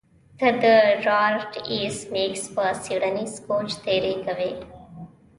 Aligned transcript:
ته 0.39 0.47
د 0.63 0.65
ډارت 1.05 1.53
ایس 1.71 1.97
میکس 2.13 2.43
په 2.55 2.63
څیړنیز 2.83 3.33
کوچ 3.45 3.69
تیری 3.83 4.15
کوې 4.25 4.51